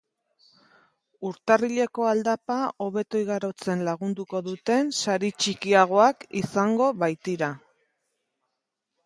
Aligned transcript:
Urtarrileko 1.31 2.07
aldapa 2.11 2.55
hobeto 2.85 3.21
igarotzen 3.25 3.83
lagunduko 3.89 4.41
duten 4.49 4.91
sari 5.01 5.31
txikiagoak 5.43 6.27
izango 6.43 6.91
baitira. 7.05 7.53